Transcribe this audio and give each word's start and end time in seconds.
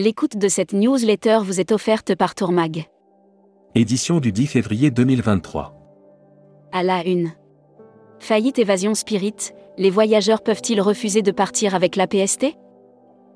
L'écoute 0.00 0.36
de 0.36 0.46
cette 0.46 0.74
newsletter 0.74 1.40
vous 1.42 1.58
est 1.58 1.72
offerte 1.72 2.14
par 2.14 2.36
Tourmag. 2.36 2.84
Édition 3.74 4.20
du 4.20 4.30
10 4.30 4.46
février 4.46 4.92
2023. 4.92 5.74
À 6.70 6.84
la 6.84 7.04
une. 7.04 7.32
Faillite 8.20 8.60
évasion 8.60 8.94
spirit, 8.94 9.34
les 9.76 9.90
voyageurs 9.90 10.42
peuvent-ils 10.42 10.80
refuser 10.80 11.22
de 11.22 11.32
partir 11.32 11.74
avec 11.74 11.96
la 11.96 12.06
PST 12.06 12.46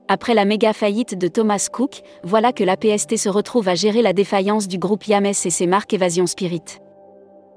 Après 0.07 0.35
la 0.35 0.45
méga 0.45 0.73
faillite 0.73 1.19
de 1.19 1.27
Thomas 1.27 1.67
Cook, 1.69 2.03
voilà 2.23 2.53
que 2.53 2.63
la 2.63 2.77
PST 2.77 3.17
se 3.17 3.29
retrouve 3.29 3.67
à 3.67 3.75
gérer 3.75 4.01
la 4.01 4.13
défaillance 4.13 4.69
du 4.69 4.79
groupe 4.79 5.09
Yames 5.09 5.27
et 5.27 5.33
ses 5.33 5.67
marques 5.67 5.95
Évasion 5.95 6.29
Spirit. 6.29 6.79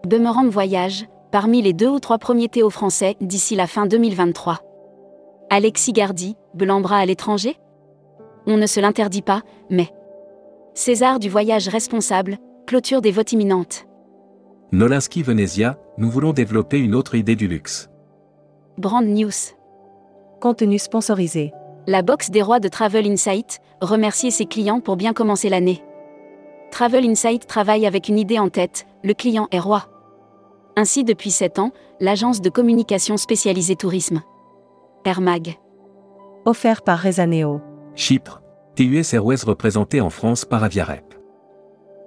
Boomerang 0.07 0.49
Voyage, 0.49 1.05
parmi 1.31 1.61
les 1.61 1.73
deux 1.73 1.89
ou 1.89 1.99
trois 1.99 2.17
premiers 2.17 2.49
Théo 2.49 2.71
français 2.71 3.17
d'ici 3.21 3.55
la 3.55 3.67
fin 3.67 3.85
2023. 3.85 4.61
Alexis 5.51 5.93
Gardy, 5.93 6.35
Belambra 6.55 6.97
à 6.97 7.05
l'étranger? 7.05 7.55
On 8.47 8.57
ne 8.57 8.65
se 8.65 8.79
l'interdit 8.79 9.21
pas, 9.21 9.41
mais. 9.69 9.89
César 10.73 11.19
du 11.19 11.29
voyage 11.29 11.67
responsable, 11.67 12.37
clôture 12.67 13.01
des 13.01 13.11
votes 13.11 13.31
imminentes. 13.31 13.85
Nolaski 14.71 15.23
Venezia, 15.23 15.77
nous 15.97 16.09
voulons 16.09 16.33
développer 16.33 16.79
une 16.79 16.95
autre 16.95 17.15
idée 17.15 17.35
du 17.35 17.47
luxe. 17.47 17.89
Brand 18.77 19.05
News. 19.05 19.31
Contenu 20.41 20.77
sponsorisé. 20.77 21.53
La 21.87 22.01
box 22.01 22.29
des 22.29 22.41
rois 22.41 22.59
de 22.59 22.67
Travel 22.67 23.07
Insight, 23.07 23.59
remercier 23.79 24.31
ses 24.31 24.45
clients 24.45 24.79
pour 24.79 24.97
bien 24.97 25.13
commencer 25.13 25.49
l'année. 25.49 25.83
Travel 26.71 27.05
Insight 27.05 27.47
travaille 27.47 27.85
avec 27.85 28.09
une 28.09 28.17
idée 28.17 28.39
en 28.39 28.49
tête, 28.49 28.85
le 29.03 29.13
client 29.13 29.47
est 29.51 29.59
roi. 29.59 29.85
Ainsi 30.75 31.03
depuis 31.05 31.31
7 31.31 31.59
ans, 31.59 31.71
l'agence 32.01 32.41
de 32.41 32.49
communication 32.49 33.15
spécialisée 33.15 33.77
tourisme. 33.77 34.21
Air 35.05 35.21
Mag. 35.21 35.55
Offert 36.43 36.81
par 36.81 36.99
Rezaneo. 36.99 37.61
Chypre. 37.95 38.41
TUS 38.75 39.15
représenté 39.45 40.01
en 40.01 40.09
France 40.09 40.43
par 40.43 40.63
Aviarep. 40.63 41.15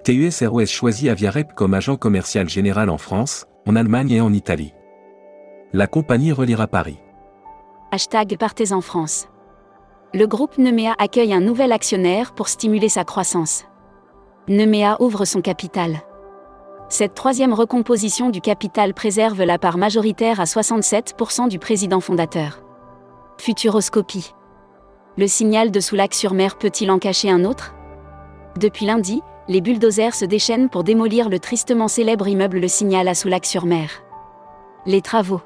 TUS 0.04 0.42
choisit 0.66 1.08
Aviarep 1.08 1.54
comme 1.54 1.72
agent 1.72 1.96
commercial 1.96 2.46
général 2.46 2.90
en 2.90 2.98
France, 2.98 3.46
en 3.66 3.74
Allemagne 3.74 4.10
et 4.10 4.20
en 4.20 4.32
Italie. 4.34 4.74
La 5.72 5.86
compagnie 5.86 6.32
reliera 6.32 6.66
Paris. 6.66 6.98
Hashtag 7.90 8.36
Partez 8.38 8.72
en 8.72 8.82
France. 8.82 9.28
Le 10.12 10.26
groupe 10.26 10.58
Nemea 10.58 10.94
accueille 10.98 11.32
un 11.32 11.40
nouvel 11.40 11.72
actionnaire 11.72 12.34
pour 12.34 12.48
stimuler 12.48 12.90
sa 12.90 13.04
croissance. 13.04 13.64
Nemea 14.46 14.96
ouvre 15.00 15.24
son 15.24 15.40
capital. 15.40 16.02
Cette 16.90 17.14
troisième 17.14 17.54
recomposition 17.54 18.28
du 18.28 18.42
capital 18.42 18.92
préserve 18.92 19.42
la 19.42 19.58
part 19.58 19.78
majoritaire 19.78 20.38
à 20.40 20.44
67% 20.44 21.48
du 21.48 21.58
président 21.58 22.00
fondateur. 22.00 22.62
Futuroscopie. 23.38 24.34
Le 25.18 25.26
signal 25.26 25.72
de 25.72 25.80
Soulac-sur-Mer 25.80 26.58
peut-il 26.58 26.92
en 26.92 27.00
cacher 27.00 27.28
un 27.28 27.44
autre? 27.44 27.74
Depuis 28.56 28.86
lundi, 28.86 29.20
les 29.48 29.60
bulldozers 29.60 30.14
se 30.14 30.24
déchaînent 30.24 30.68
pour 30.68 30.84
démolir 30.84 31.28
le 31.28 31.40
tristement 31.40 31.88
célèbre 31.88 32.28
immeuble 32.28 32.60
Le 32.60 32.68
Signal 32.68 33.08
à 33.08 33.14
Soulac-sur-Mer. 33.14 33.90
Les 34.86 35.02
travaux. 35.02 35.40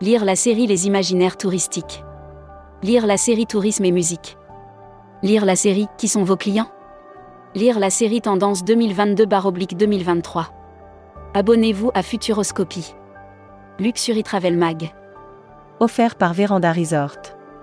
Lire 0.00 0.24
la 0.24 0.36
série 0.36 0.66
Les 0.66 0.86
imaginaires 0.86 1.36
touristiques. 1.36 2.02
Lire 2.82 3.06
la 3.06 3.18
série 3.18 3.44
Tourisme 3.44 3.84
et 3.84 3.92
musique. 3.92 4.38
Lire 5.22 5.44
la 5.44 5.54
série 5.54 5.86
Qui 5.98 6.08
sont 6.08 6.24
vos 6.24 6.38
clients? 6.38 6.70
Lire 7.54 7.80
la 7.80 7.90
série 7.90 8.22
Tendance 8.22 8.64
2022-2023. 8.64 10.46
Abonnez-vous 11.34 11.90
à 11.92 12.02
Futuroscopie. 12.02 12.94
Luxury 13.78 14.22
Travel 14.22 14.56
Mag. 14.56 14.94
Offert 15.78 16.14
par 16.14 16.32
Véranda 16.32 16.72
Resort. 16.72 17.18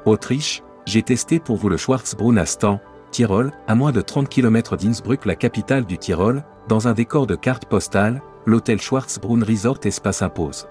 Autriche, 0.06 0.62
j'ai 0.86 1.02
testé 1.02 1.40
pour 1.40 1.56
vous 1.56 1.70
le 1.70 1.78
Schwarzbrunn 1.78 2.38
à 2.38 2.46
Stan, 2.46 2.80
Tyrol, 3.12 3.52
à 3.68 3.76
moins 3.76 3.92
de 3.92 4.02
30 4.02 4.30
km 4.30 4.78
d'Innsbruck, 4.78 5.26
la 5.26 5.36
capitale 5.36 5.86
du 5.86 5.98
Tyrol, 5.98 6.44
dans 6.68 6.88
un 6.88 6.94
décor 6.94 7.28
de 7.28 7.36
carte 7.36 7.66
postale, 7.66 8.22
l'hôtel 8.46 8.80
Schwarzbrunn 8.80 9.44
Resort 9.44 9.80
Espace 9.86 10.22
impose. 10.22 10.68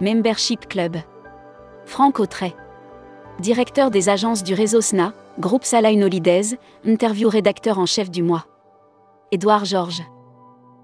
Membership 0.00 0.68
Club. 0.68 0.96
Franck 1.86 2.20
Autret. 2.20 2.54
Directeur 3.40 3.90
des 3.90 4.08
agences 4.08 4.42
du 4.42 4.54
réseau 4.54 4.80
SNA, 4.80 5.12
groupe 5.38 5.64
Salah 5.64 5.92
Holidays, 5.92 6.58
interview 6.84 7.28
rédacteur 7.28 7.78
en 7.78 7.86
chef 7.86 8.10
du 8.10 8.22
mois. 8.22 8.46
Édouard 9.32 9.64
Georges. 9.64 10.02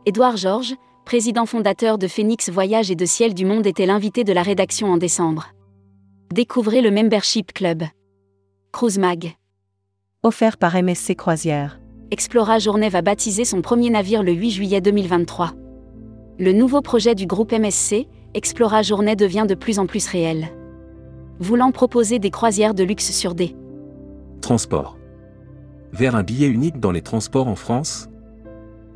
Édouard 0.06 0.36
Georges, 0.36 0.74
président 1.04 1.46
fondateur 1.46 1.98
de 1.98 2.08
Phoenix 2.08 2.48
Voyage 2.48 2.90
et 2.90 2.96
de 2.96 3.04
Ciel 3.04 3.34
du 3.34 3.44
Monde, 3.44 3.66
était 3.66 3.86
l'invité 3.86 4.24
de 4.24 4.32
la 4.32 4.42
rédaction 4.42 4.92
en 4.92 4.96
décembre. 4.96 5.48
Découvrez 6.32 6.80
le 6.80 6.90
Membership 6.90 7.52
Club. 7.52 7.82
Cruise 8.72 8.98
Mag. 8.98 9.34
Offert 10.22 10.56
par 10.56 10.80
MSC 10.80 11.16
Croisière. 11.16 11.80
Explora 12.12 12.60
Journée 12.60 12.88
va 12.88 13.02
baptiser 13.02 13.44
son 13.44 13.62
premier 13.62 13.90
navire 13.90 14.22
le 14.22 14.32
8 14.32 14.50
juillet 14.52 14.80
2023. 14.80 15.52
Le 16.38 16.52
nouveau 16.52 16.80
projet 16.80 17.16
du 17.16 17.26
groupe 17.26 17.52
MSC, 17.52 18.06
Explora 18.32 18.82
Journée 18.82 19.16
devient 19.16 19.44
de 19.48 19.56
plus 19.56 19.80
en 19.80 19.86
plus 19.86 20.06
réel. 20.06 20.48
Voulant 21.40 21.72
proposer 21.72 22.20
des 22.20 22.30
croisières 22.30 22.72
de 22.72 22.84
luxe 22.84 23.10
sur 23.10 23.34
des 23.34 23.56
Transport. 24.40 24.96
Vers 25.92 26.14
un 26.14 26.22
billet 26.22 26.48
unique 26.48 26.78
dans 26.78 26.92
les 26.92 27.02
transports 27.02 27.48
en 27.48 27.56
France 27.56 28.08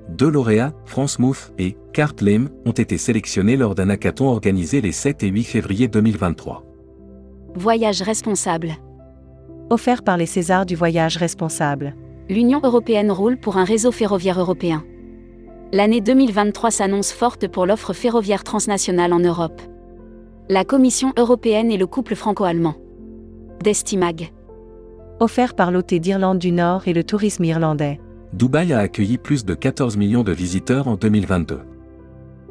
Deux 0.08 0.30
lauréats, 0.30 0.72
France 0.86 1.18
Mouf 1.18 1.52
et 1.58 1.76
Carte 1.92 2.22
Lem, 2.22 2.48
ont 2.64 2.70
été 2.70 2.96
sélectionnés 2.96 3.56
lors 3.56 3.74
d'un 3.74 3.90
hackathon 3.90 4.28
organisé 4.28 4.80
les 4.80 4.92
7 4.92 5.24
et 5.24 5.28
8 5.28 5.44
février 5.44 5.88
2023. 5.88 6.64
Voyage 7.56 8.02
responsable. 8.02 8.76
Offert 9.74 10.04
par 10.04 10.16
les 10.16 10.26
Césars 10.26 10.66
du 10.66 10.76
voyage 10.76 11.16
responsable. 11.16 11.96
L'Union 12.28 12.60
européenne 12.62 13.10
roule 13.10 13.36
pour 13.36 13.56
un 13.56 13.64
réseau 13.64 13.90
ferroviaire 13.90 14.38
européen. 14.38 14.84
L'année 15.72 16.00
2023 16.00 16.70
s'annonce 16.70 17.10
forte 17.10 17.48
pour 17.48 17.66
l'offre 17.66 17.92
ferroviaire 17.92 18.44
transnationale 18.44 19.12
en 19.12 19.18
Europe. 19.18 19.60
La 20.48 20.64
Commission 20.64 21.12
européenne 21.18 21.72
et 21.72 21.76
le 21.76 21.88
couple 21.88 22.14
franco-allemand. 22.14 22.76
Destimag. 23.64 24.30
Offert 25.18 25.54
par 25.54 25.72
l'OT 25.72 25.92
d'Irlande 25.94 26.38
du 26.38 26.52
Nord 26.52 26.86
et 26.86 26.92
le 26.92 27.02
tourisme 27.02 27.42
irlandais. 27.42 27.98
Dubaï 28.32 28.72
a 28.72 28.78
accueilli 28.78 29.18
plus 29.18 29.44
de 29.44 29.54
14 29.54 29.96
millions 29.96 30.22
de 30.22 30.30
visiteurs 30.30 30.86
en 30.86 30.94
2022. 30.94 31.58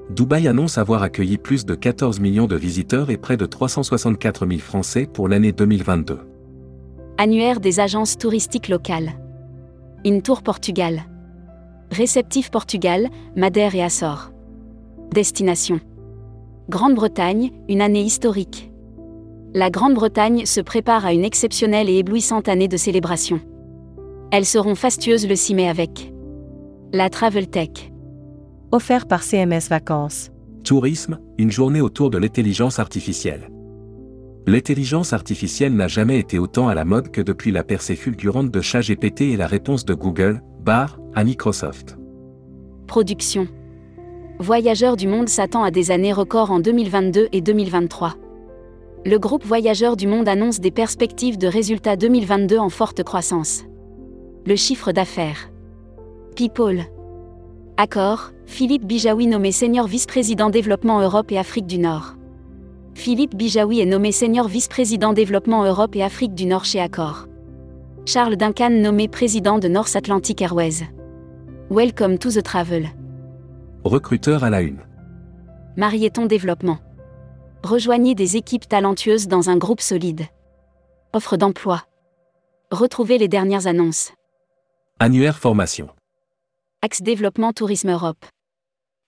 Dubaï 0.09 0.50
annonce 0.50 0.78
avoir 0.78 1.03
accueilli 1.03 1.38
plus 1.38 1.66
de 1.66 1.73
14 1.73 2.19
millions 2.19 2.47
de 2.47 2.57
visiteurs 2.57 3.09
et 3.11 3.17
près 3.17 3.38
de 3.38 3.45
364 3.45 4.45
000 4.45 4.59
Français 4.59 5.07
pour 5.11 5.29
l'année 5.29 5.53
2022. 5.53 6.33
Annuaire 7.19 7.59
des 7.59 7.79
agences 7.79 8.18
touristiques 8.18 8.69
locales. 8.69 9.12
Intour 10.03 10.41
Portugal. 10.41 11.03
Réceptif 11.91 12.50
Portugal, 12.50 13.07
Madère 13.35 13.75
et 13.75 13.84
Açores. 13.84 14.31
Destination. 15.13 15.79
Grande-Bretagne, 16.69 17.52
une 17.69 17.81
année 17.81 18.02
historique. 18.02 18.72
La 19.53 19.69
Grande-Bretagne 19.69 20.47
se 20.47 20.59
prépare 20.59 21.06
à 21.06 21.13
une 21.13 21.23
exceptionnelle 21.23 21.88
et 21.88 22.00
éblouissante 22.00 22.50
année 22.50 22.68
de 22.68 22.78
célébration. 22.78 23.40
Elles 24.31 24.47
seront 24.47 24.73
fastueuses 24.73 25.28
le 25.28 25.35
6 25.35 25.53
mai 25.53 25.69
avec 25.69 26.12
la 26.94 27.12
Travel 27.12 27.47
Tech. 27.47 27.91
Offert 28.72 29.06
par 29.06 29.22
CMS 29.22 29.69
Vacances. 29.69 30.31
Tourisme, 30.63 31.19
une 31.38 31.52
journée 31.52 31.81
autour 31.81 32.09
de 32.09 32.18
l'intelligence 32.18 32.79
artificielle. 32.79 33.50
L'intelligence 34.46 35.14
artificielle 35.14 35.74
n'a 35.74 35.88
jamais 35.88 36.20
été 36.20 36.38
autant 36.38 36.68
à 36.68 36.76
la 36.76 36.84
mode 36.84 37.12
que 37.12 37.22
depuis 37.22 37.52
la 37.52 37.64
percée 37.64 37.96
fulgurante 37.96 38.52
de 38.52 38.59
ChatGPT 38.59 39.22
et 39.22 39.38
la 39.38 39.48
réponse 39.48 39.86
de 39.86 39.94
Google, 39.94 40.42
Bar, 40.59 41.00
à 41.16 41.24
Microsoft. 41.24 41.98
Production. 42.88 43.48
Voyageurs 44.40 44.98
du 44.98 45.08
Monde 45.08 45.30
s'attend 45.30 45.64
à 45.64 45.72
des 45.72 45.92
années 45.92 46.12
records 46.12 46.52
en 46.52 46.59
2022 46.59 47.30
et 47.32 47.40
2023. 47.40 48.16
Le 49.06 49.17
groupe 49.17 49.46
Voyageurs 49.46 49.96
du 49.96 50.08
Monde 50.08 50.28
annonce 50.28 50.59
des 50.59 50.72
perspectives 50.72 51.38
de 51.38 51.47
résultats 51.47 51.96
2022 51.96 52.58
en 52.58 52.70
forte 52.70 53.02
croissance. 53.03 53.64
Le 54.46 54.58
chiffre 54.58 54.91
d'affaires. 54.91 55.52
People. 56.35 56.84
Accord, 57.78 58.32
Philippe 58.46 58.85
Bijawi 58.85 59.28
nommé 59.28 59.53
senior 59.53 59.88
vice-président 59.88 60.50
développement 60.50 61.00
Europe 61.00 61.32
et 61.32 61.38
Afrique 61.38 61.66
du 61.66 61.78
Nord. 61.78 62.16
Philippe 63.03 63.35
Bijawi 63.35 63.82
est 63.82 63.85
nommé 63.85 64.14
senior 64.14 64.47
vice-président 64.47 65.11
développement 65.11 65.66
Europe 65.66 65.94
et 65.97 66.03
Afrique 66.03 66.34
du 66.35 66.46
Nord 66.46 66.64
chez 66.64 66.79
Accor. 66.79 67.28
Charles 68.05 68.38
Duncan 68.38 68.70
nommé 68.70 69.09
président 69.09 69.59
de 69.59 69.67
North 69.67 69.94
Atlantic 69.97 70.41
Airways. 70.41 70.85
Welcome 71.70 72.17
to 72.17 72.32
the 72.32 72.41
travel. 72.41 72.88
Recruteur 73.84 74.46
à 74.46 74.50
la 74.50 74.61
une. 74.61 74.79
Marieton 75.76 76.28
Développement. 76.28 76.78
Rejoignez 77.66 78.16
des 78.16 78.38
équipes 78.38 78.70
talentueuses 78.70 79.28
dans 79.28 79.50
un 79.50 79.58
groupe 79.58 79.82
solide. 79.82 80.22
Offre 81.11 81.35
d'emploi. 81.35 81.82
Retrouvez 82.72 83.17
les 83.17 83.28
dernières 83.28 83.67
annonces. 83.67 84.14
Annuaire 85.02 85.40
formation. 85.40 85.90
Axe 86.82 87.02
Développement 87.02 87.52
Tourisme 87.52 87.91
Europe. 87.91 88.26